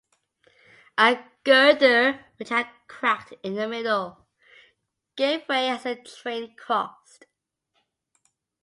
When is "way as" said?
5.47-5.83